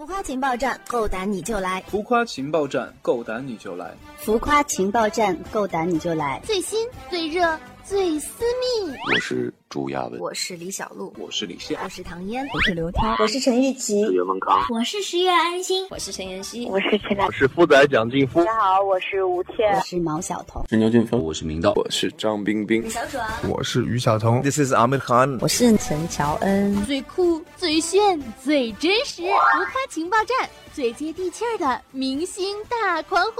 [0.00, 1.84] 浮夸情报站，够胆你就来！
[1.88, 3.94] 浮夸情报站，够胆你就来！
[4.16, 6.40] 浮夸情报站，够胆你就来！
[6.42, 7.42] 最新、最热、
[7.90, 8.96] 最私密。
[9.12, 18.44] 我是朱亚文，我是李小璐，我是李现，我是唐嫣，我是刘涛，我是陈玉琪，我是袁文康，我是十月安心，我是陈妍希，我是陈我是富仔蒋劲夫。
[18.44, 26.84] 大家好，我是吴倩，我是毛晓彤，是牛俊峰，我是明道，我是张冰冰，小爽，我是于晓彤，This is Ahmed Khan，我是陈乔恩。
[26.84, 30.48] 最酷、最炫、最真实，浮夸情报站。
[30.72, 33.34] 最接地气儿的明星大狂欢，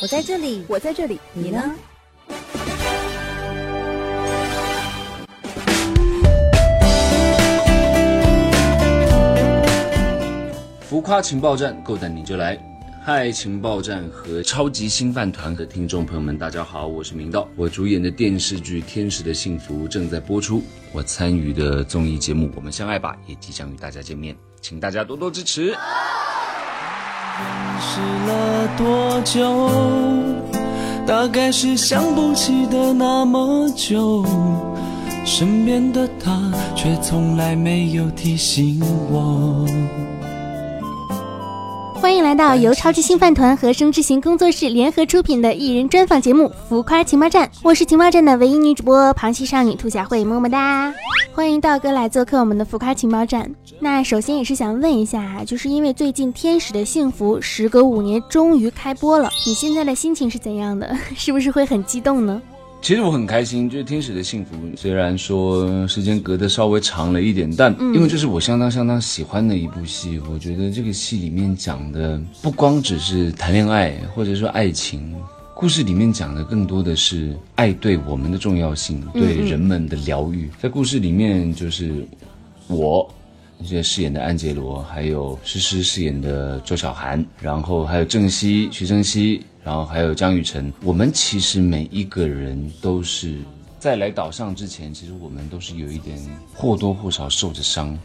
[0.00, 1.74] 我在这里，我在这里，你呢？
[10.96, 12.58] 浮夸情报站，够胆你就来！
[13.04, 17.46] 嗨，情报站和超级新饭团的听众朋友们，大家好，我是明道。
[17.54, 25.66] 我主演的电视剧《天使的幸福》正在播出，我参与的综艺节目《我们相爱吧》也即将与大家见面，请大家多多支持。
[25.66, 25.76] 认
[27.78, 29.68] 识了多久？
[31.06, 34.24] 大概是想不起的那么久，
[35.26, 39.66] 身边的他却从来没有提醒我。
[42.06, 50.94] 欢迎来到由超级星饭团和声之行工作室联合出品的艺人专访节目《浮夸情报站》，我是情报站的唯一女主播螃蟹少女兔小慧，么么哒！
[51.34, 53.50] 欢迎道哥来做客我们的浮夸情报站。
[53.80, 60.96] 那首先也是想问一下啊，就是因为最近《天使的幸福》时隔五年终于开播了，你现在的心情是怎样的？
[61.16, 62.40] 是不是会很激动呢？
[62.86, 75.16] 其实我很开心，就是《天使的幸福》，虽然说时间隔得稍微长了一点，但因为这是我相当相当喜欢的一部戏，我觉得这个戏里面讲的不光只是谈恋爱或者说爱情，
[75.52, 80.48] 故事里面讲的更多的是爱对我们的重要性，对人们的疗愈。
[80.62, 82.06] 在故事里面，就是
[82.68, 83.12] 我。
[83.64, 90.72] 现在饰演的安杰罗，还有诗诗饰演的周小涵，然后还有郑希、徐正熙，然后还有江雨晨。
[90.84, 93.36] 我们其实每一个人都是
[93.80, 96.16] 在来岛上之前，其实我们都是有一点
[96.54, 97.98] 或多或少受着伤，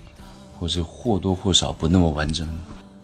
[0.58, 2.50] 或是或多或少不那么完整。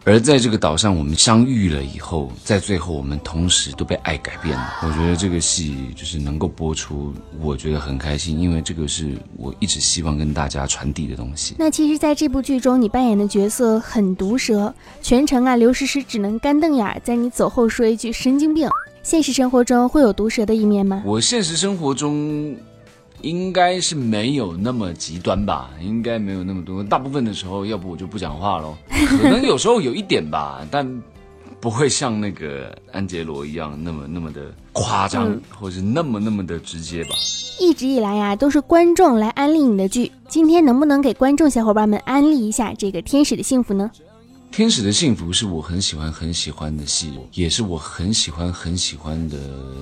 [0.07, 4.75] 而在这个岛上，我们相遇了以后，在最后我们同时都被爱改变了。
[4.81, 11.55] 我觉得这个戏就是能够播出，我觉得很开心，因为这个是我一直希望跟大家传递的东西。
[11.59, 18.69] 那其实，在这部剧中，你扮演的角色很毒舌，全程啊，刘诗诗只能干瞪眼，在你走后说一句“神经病”。
[19.03, 21.03] 现实生活中会有毒舌的一面吗？
[21.05, 22.55] 我现实生活中。
[23.21, 26.83] 应该是没有那么极端吧，应该没有那么多。
[26.83, 28.75] 大部分的时候，要不我就不讲话喽。
[28.89, 31.01] 可能有时候有一点吧， 但
[31.59, 37.11] 不会像那个安杰罗一样那么那么的夸张，或是那么那么的直接吧。
[37.59, 43.89] 一直以来呀，都是观众来安利你的剧，今天能不能给观众小伙伴们安利一下这个《天使的幸福》呢？
[44.57, 49.37] 天使的幸福是我很喜欢很喜欢的戏，也是我很喜欢很喜欢的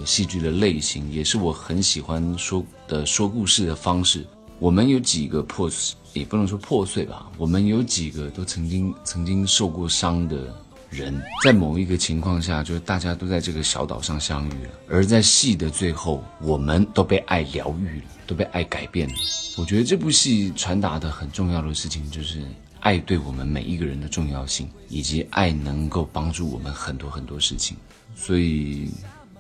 [0.06, 4.28] 戏剧的类型，也是我很喜欢说的说故事的方式。
[4.60, 5.72] 我们有几个破，
[6.12, 10.54] 也不能说破碎吧，我们有几个都曾经曾经受过伤的
[10.90, 19.16] 人，在某一个情况下，就是大家都在这个小岛上相遇了，而在戏的最后，我们都被爱疗愈了，都被爱改变了。
[19.56, 22.44] 我觉得这部戏传达的很重要的事情就是。
[22.86, 27.76] 爱对我们每一个人的重要性，以及爱能够帮助我们很多很多事情。
[28.16, 28.92] 所以，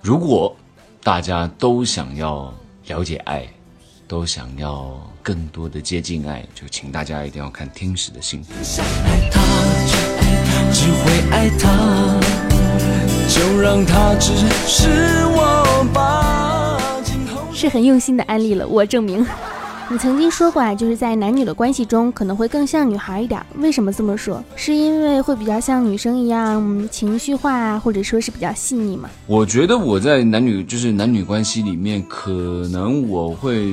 [0.01, 0.55] 如果
[1.03, 2.51] 大家都想要
[2.87, 3.47] 了解爱，
[4.07, 8.51] 都想要更多的接近爱，就请大家一定要看《天使的幸福》。
[10.73, 12.19] 只会爱他，
[13.29, 14.35] 就让他只
[14.65, 16.81] 是我吧。
[17.53, 19.23] 是很用心的安利了，我证明。
[19.87, 23.39] 你曾经说过啊，就是在男女的关系中，可能会更像女孩一点。
[23.59, 24.43] 为什么这么说？
[24.55, 29.07] 是因为会比较像女生一样情绪化啊，或者说是比较细腻吗？
[29.27, 32.31] 我觉得我在男女就是男女关系里面，可
[32.71, 33.67] 能我会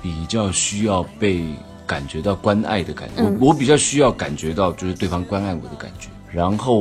[0.00, 1.44] 比较需要被
[1.84, 3.24] 感觉到关爱的感觉。
[3.24, 6.08] 我我比较需要感觉到就是对方关爱我的感觉。
[6.30, 6.78] 然后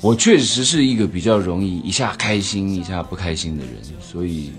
[0.00, 4.50] 我确实是一个比较容易一下开心一下不开心的人，所以。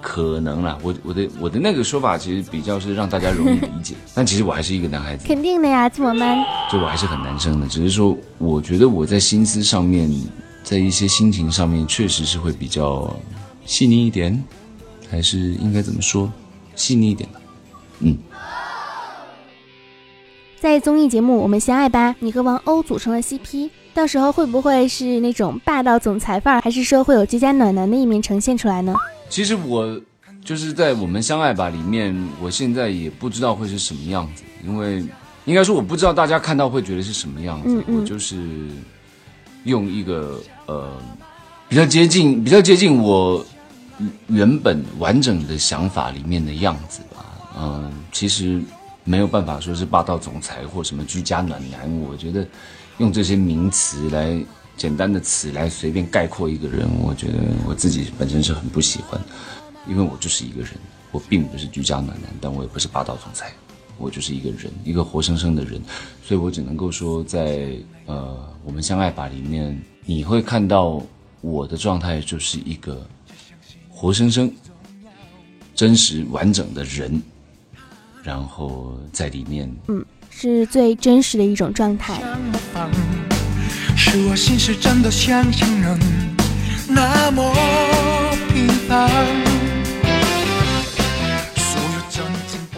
[0.00, 5.26] 可能啦，我我的我的那个说法其实比较是让大家容易理解， 但其实我还是一个男孩子。
[5.26, 6.44] 肯定的呀，这么 man。
[6.72, 10.10] 就我还是很男生的，只是说我觉得我在心思上面，
[10.62, 13.14] 在一些心情上面，确实是会比较
[13.66, 14.42] 细腻一点，
[15.10, 16.32] 还是应该怎么说，
[16.74, 17.40] 细腻一点吧。
[18.00, 18.16] 嗯。
[20.58, 28.94] 在综艺节目《我们相爱吧》，你和王鸥组成了 CP，到时候会不会是那种霸道总裁范儿，还是说会有居家暖男的一面呈现出来呢？
[29.30, 29.98] 其实我
[30.44, 35.02] 就是在《我们相爱吧》里面，我现在也不知道会是什么样子，因为
[35.44, 38.68] 应该说我不知道大家看到会觉得是什么样子，嗯嗯我就是
[39.64, 40.92] 用一个呃
[41.68, 43.44] 比较接近比较接近我
[44.26, 47.24] 原本完整的想法里面的样子吧。
[47.58, 48.60] 嗯、其实
[49.04, 52.46] 没有办法说是霸道总裁或什么居家暖男，我觉得
[52.98, 54.42] 用这些名词来
[54.80, 57.34] 简单的词来随便概括一个人，我觉得
[57.66, 59.20] 我自己本身是很不喜欢，
[59.86, 60.70] 因为我就是一个人，
[61.12, 63.52] 我并不是居家暖男，但我也不是霸道总裁。
[63.98, 65.78] 我就是一个人，一个活生生的人，
[66.24, 68.34] 所以我只能够说在，呃
[68.64, 71.02] 我们相爱吧里面，你会看到
[71.42, 73.06] 我的状态就是一个
[73.90, 74.50] 活生生、
[75.74, 77.22] 真实完整的人，
[78.22, 82.22] 然后在里面，嗯是最真实的一种状态。
[84.02, 85.98] 是我心是真的像情人
[86.88, 87.52] 那么
[88.48, 89.10] 平凡。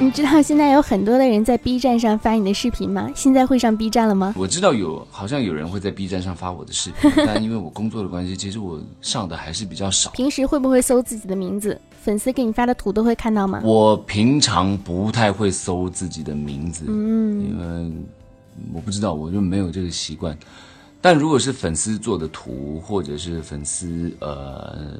[0.00, 3.08] 你知道现在有很多的人在 B 站上发你的视频吗？
[3.14, 4.34] 现在会上 B 站了吗？
[4.36, 10.10] 我知道有好像有人会在 B 站上发我的视频，但因为我工作的关系，其实我上的还是比较少。
[10.10, 11.80] 平时会不会搜自己的名字？
[12.02, 13.60] 粉丝给你发的图都会看到吗？
[13.62, 17.92] 我平常不太会搜自己的名字，嗯，因为
[18.74, 20.36] 我不知道，我就没有这个习惯。
[21.02, 24.96] 但如果是粉丝做的图，或者是粉丝呃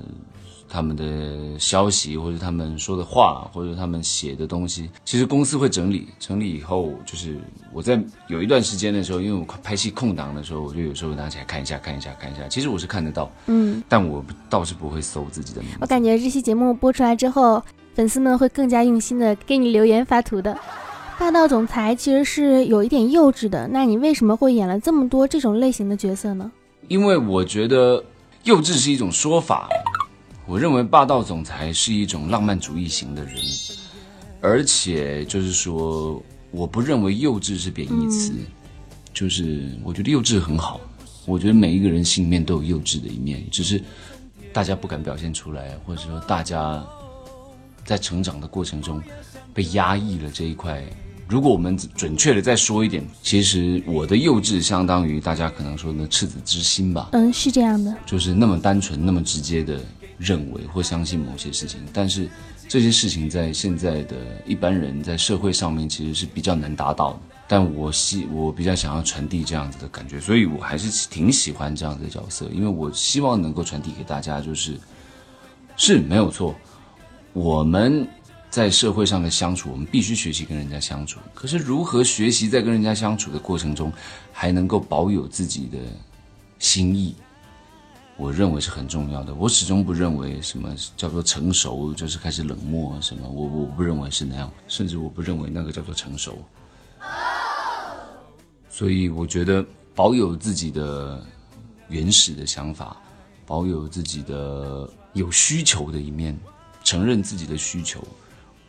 [0.68, 7.38] 他们的消息，或者他们说的话，或者他们写的东西，其实公司会整理，整理以后，就是
[7.72, 12.48] 我在有一段时间的时候，因为我拍戏空档的时候，我就有时候拿起来看一下，看一下，看一下。
[12.48, 15.76] 其实我是看得到，嗯，但我倒是不会搜自己的名字。
[15.80, 17.62] 我感觉这期节目播出来之后，
[17.94, 20.58] 粉丝们会更加用心的给你留言发图的。
[21.22, 26.50] 霸道总裁其实是有一点幼稚的，那你为什么会演了这么多这种类型的角色呢？
[26.88, 28.02] 因为我觉得
[28.42, 29.68] 幼稚是一种说法，
[30.46, 33.36] 我认为霸道总裁是一种浪漫主义型的人，
[34.40, 36.20] 而且就是说，
[36.50, 38.32] 我不认为幼稚是贬义词，
[39.14, 40.80] 就是我觉得幼稚很好，
[41.24, 43.80] 我觉得每一个人心里面都有幼稚的一面，只是
[44.52, 46.84] 大家不敢表现出来，或者说大家
[47.84, 49.00] 在成长的过程中
[49.54, 50.84] 被压抑了这一块。
[51.32, 57.96] 如果我们准确的再说一点，其实我的幼稚相当于大家可能说的赤子之心吧，嗯，是这样的。
[58.04, 59.80] 就是那么单纯、那么直接的
[60.18, 62.28] 认为或相信某些事情，但是
[62.68, 64.14] 这些事情在现在的
[64.44, 67.20] 一般人在社会上面其实是比较难达到的。
[67.48, 74.78] 但我希我比较想要传递这样子的感觉，所以我还是挺喜欢这样子的角色，因为我希望能够传递给大家，就是
[75.78, 76.54] 是没有错，
[77.32, 78.06] 我们
[78.52, 81.18] 在社会上的相处，我们必须学习跟人家相处。
[81.32, 83.90] 可是如何学习在跟人家相处的过程中，
[84.30, 85.78] 还能够保有自己的
[86.58, 87.16] 心意，
[88.18, 89.34] 我认为是很重要的。
[89.34, 90.68] 我始终不认为什么
[90.98, 96.36] 叫做成熟就是开始冷漠什么，我我不认为是那样，甚至我不认为那个叫做成熟。
[98.68, 99.64] 所以我觉得
[99.94, 101.24] 保有自己的
[101.88, 103.00] 原始的想法，
[103.46, 106.38] 保有自己的有需求的一面，
[106.84, 108.06] 承认自己的需求，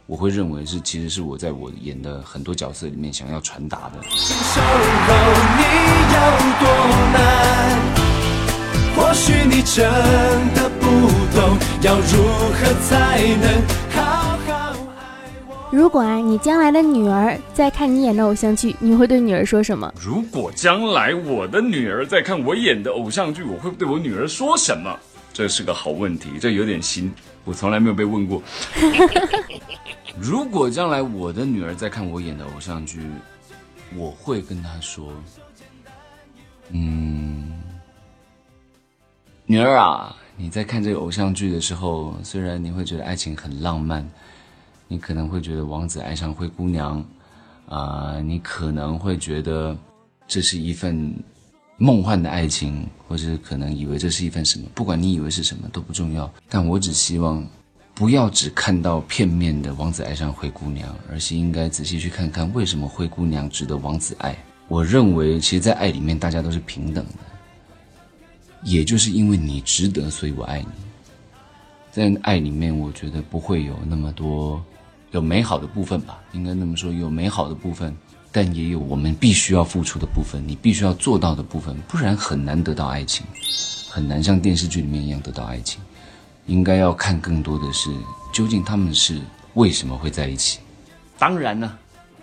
[0.05, 4.01] 我会认为是其实是我在我演的很多角色里面想要传达的。
[4.01, 5.13] 承受后
[5.57, 5.63] 你
[6.13, 6.15] 有
[6.59, 6.67] 多
[7.13, 7.79] 难？
[8.95, 9.83] 或许你真
[10.53, 10.85] 的不
[11.33, 12.21] 懂，要如
[12.51, 13.45] 何才能
[13.91, 14.01] 好
[14.45, 15.01] 好爱
[15.47, 15.51] 我？
[15.71, 19.91] 如果啊，你将来的女儿在看你演的偶像剧，你会对女儿说什么？
[19.99, 24.93] 如果将来我的女儿在看我演的偶像剧，我会对我女儿说什么？
[25.31, 27.11] 这是个好问题，这有点新，
[27.45, 28.43] 我从来没有被问过。
[30.19, 33.01] 如果将来我的女儿在看我演的偶像剧，
[33.95, 35.11] 我会跟她说
[36.69, 37.59] ：“嗯，
[39.47, 44.07] 女儿啊，你在看这个偶像剧的时候，虽然你会觉得爱情很浪漫，
[44.87, 47.03] 你可能会觉得王子爱上灰姑娘，
[47.67, 49.75] 啊、你可能会觉得
[50.27, 51.11] 这是一份
[51.77, 57.43] 梦幻的爱情，或者可能以为这是一份什么，不管你以为是什么都不重要，但我只希望。”
[57.95, 64.35] 不要只看到片面的王子爱上灰姑娘，而是应该仔细去看看为什么灰姑娘值得王子爱。
[64.67, 67.19] 我认为，其实，在爱里面，大家都是平等的，
[68.63, 70.67] 也就是因为你值得，所以我爱你。
[71.91, 74.63] 在爱里面，我觉得不会有那么多
[75.11, 77.95] 有美好的部分吧，应该那么说，有美好的部分，
[78.31, 83.23] 但也有我们必须要付出的部分，你必须要做到的部分，不然很难得到爱情，
[83.87, 85.79] 很难像电视剧里面一样得到爱情。
[86.45, 87.89] 应该要看更多的是，
[88.33, 89.21] 究竟他们是
[89.53, 90.59] 为什么会在一起。
[91.17, 91.71] 当然呢，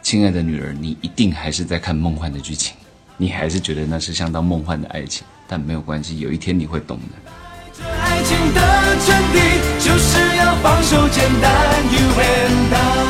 [0.02, 2.76] 亲爱的女儿，你一定还是在看梦幻的剧情，
[3.16, 7.04] 你还是觉得那是相当梦幻的爱情，但没有关系，有一天你会懂的。
[7.72, 8.60] 这爱情的
[9.06, 9.36] 真谛
[9.82, 13.00] 就是要放手，简单，You and I。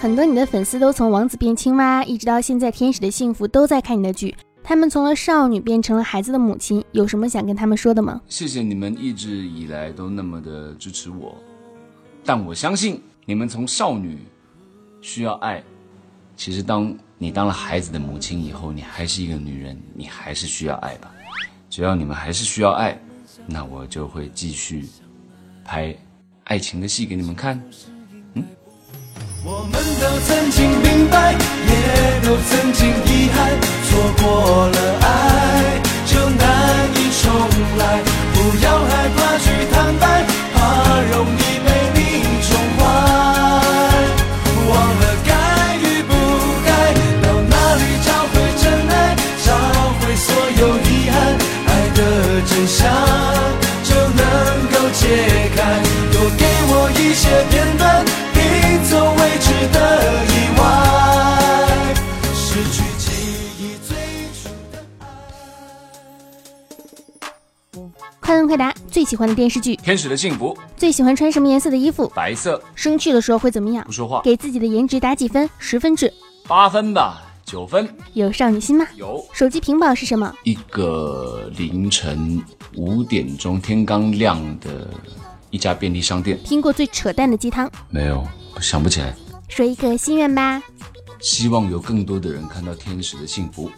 [0.00, 4.36] 很多你的粉丝都从王子变青蛙，一直到现在天使的幸福都在看你的剧。
[4.64, 8.20] 他们从了少女变成了孩子的母亲，有什么想跟他们说的吗？
[8.28, 11.36] 谢谢你们一直以来都那么的支持我，
[12.24, 14.18] 但我相信你们从少女
[15.00, 15.62] 需要爱，
[16.36, 21.12] 其实当你当了孩子的母亲以后，你还是一个女人，你还是需要爱吧。
[21.68, 23.00] 只要你们还是需要爱，
[23.46, 24.86] 那我就会继续
[25.64, 25.94] 拍
[26.44, 27.60] 爱情的戏给你们看。
[29.44, 33.50] 我们都曾经明白，也都曾经遗憾，
[33.88, 33.90] 错
[34.22, 35.04] 过了爱
[36.06, 37.26] 就难以重
[37.76, 37.82] 来。
[38.32, 40.04] 不要害怕去坦白，
[68.20, 72.10] 快问快答，最喜欢的电视剧，天使的幸福，最喜欢穿什么颜色的衣服？
[72.14, 73.92] 白色，生气的时候会怎么样不？
[73.92, 75.48] 说话，给自己的颜值打几分？
[75.58, 76.12] 十分制。
[76.46, 78.86] 八分吧，九分有少女心吗？
[78.96, 79.24] 有。
[79.32, 80.34] 手机屏保是什么？
[80.44, 82.42] 一个凌晨
[82.76, 84.88] 五点钟天刚亮的
[85.50, 87.70] 一家便利商店，听过最扯淡的鸡汤？
[87.88, 88.22] 没有，
[88.60, 89.14] 想不起来。
[89.48, 90.62] 说一个心愿吧。
[91.20, 93.70] 希望有更多的人看到天使的幸福。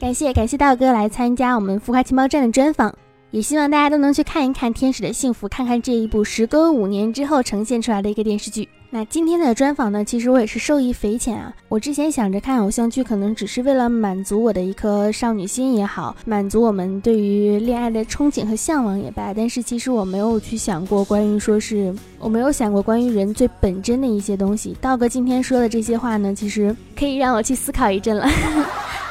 [0.00, 2.94] 感谢感谢道哥来参加我们浮夸情报站的专访，
[3.34, 8.68] 也希望大家都能去看一看《天使的幸福》，看看这一部时隔五年之后呈现出来的一个电视剧。
[8.90, 11.52] 那今天的专访呢，其实我也是受益匪浅啊。
[11.68, 24.76] 我之前想着看偶像剧，可能只是为了满足我的一颗少女心也好，满足我们对于恋爱的憧憬和向往也罢，但是其实我没有去想过关于说是我没有想过关于人最本真的一些东西。
[24.80, 28.28] 道哥今天说的这些话呢，其实可以让我去思考一阵了。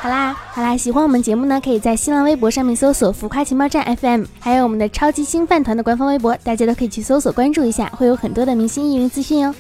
[0.04, 9.56] 好啦，好啦，喜欢我们节目呢，可以在新浪微博上面搜索“浮夸情报站 FM”，还有我们的超级星饭团的官方微博，大家都可以去搜索关注一下，会有很多的明星艺人资讯哦。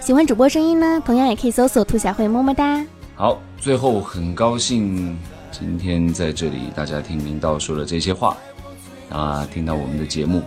[0.00, 2.82] 喜欢主播声音呢，同样也可以搜索“兔小慧”，么么哒。
[3.16, 5.14] 好，最后很高兴
[5.50, 8.34] 今天在这里大家听明道说了这些话，
[9.10, 10.42] 啊，听到我们的节目，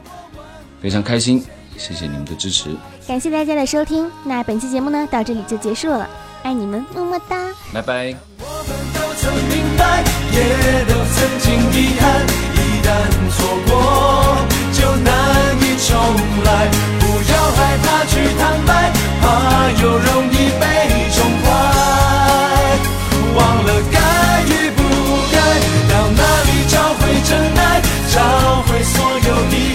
[0.82, 1.46] 非常开心，
[1.78, 2.75] 谢谢你们的支持，
[3.08, 6.10] 感谢大家的收听，那本期节目呢到这里就结束了，
[6.42, 7.54] 爱你们，么么哒。
[7.72, 8.35] 拜拜。
[9.77, 10.38] 白，也
[10.86, 12.03] 都曾经遗憾，
[12.55, 12.88] 一旦
[13.36, 13.72] 错过
[14.74, 15.13] 就难
[15.62, 15.94] 以重
[16.44, 16.50] 来，
[17.00, 18.91] 不要害怕去坦白，
[19.22, 19.24] 怕
[19.82, 20.63] 又容易被
[21.12, 21.46] 宠坏，
[23.36, 23.98] 忘了该
[24.48, 24.79] 与不
[25.32, 25.36] 该，
[25.89, 27.82] 到哪里找回真爱，
[28.13, 28.15] 找
[28.67, 28.96] 回所
[29.27, 29.53] 有遗